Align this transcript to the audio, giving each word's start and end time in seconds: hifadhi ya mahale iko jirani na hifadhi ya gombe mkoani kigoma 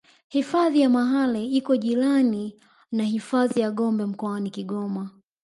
hifadhi 0.27 0.81
ya 0.81 0.89
mahale 0.89 1.45
iko 1.45 1.75
jirani 1.77 2.55
na 2.91 3.03
hifadhi 3.03 3.59
ya 3.59 3.71
gombe 3.71 4.05
mkoani 4.05 4.49
kigoma 4.49 5.09